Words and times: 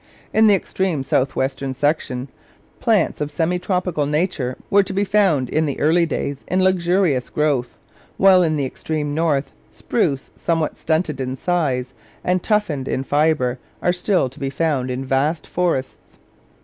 In 0.33 0.47
the 0.47 0.55
extreme 0.55 1.03
south 1.03 1.35
western 1.35 1.75
section 1.75 2.27
plants 2.79 3.21
of 3.21 3.29
a 3.29 3.31
semi 3.31 3.59
tropical 3.59 4.07
nature 4.07 4.57
were 4.71 4.81
to 4.81 4.93
be 4.93 5.03
found 5.03 5.47
in 5.47 5.67
the 5.67 5.79
early 5.79 6.07
days 6.07 6.43
in 6.47 6.63
luxurious 6.63 7.29
growth; 7.29 7.77
while 8.17 8.41
in 8.41 8.57
the 8.57 8.65
extreme 8.65 9.13
north, 9.13 9.51
spruce, 9.69 10.31
somewhat 10.35 10.75
stunted 10.75 11.21
in 11.21 11.37
size 11.37 11.93
and 12.23 12.41
toughened 12.41 12.87
in 12.87 13.03
fibre, 13.03 13.59
are 13.79 13.93
still 13.93 14.27
to 14.29 14.39
be 14.39 14.49
found 14.49 14.89
in 14.89 15.05
vast 15.05 15.45
forests. 15.45 16.17